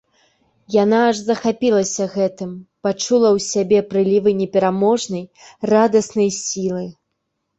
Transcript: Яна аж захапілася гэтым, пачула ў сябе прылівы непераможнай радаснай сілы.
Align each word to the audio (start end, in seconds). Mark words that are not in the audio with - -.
Яна 0.83 0.99
аж 1.09 1.17
захапілася 1.25 2.03
гэтым, 2.15 2.49
пачула 2.87 3.29
ў 3.35 3.39
сябе 3.51 3.79
прылівы 3.91 4.29
непераможнай 4.41 5.23
радаснай 5.73 6.29
сілы. 6.41 6.83